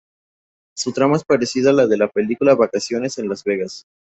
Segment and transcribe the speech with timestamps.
[0.75, 3.85] Su trama es parecida a la película Vacaciones en Las Vegas.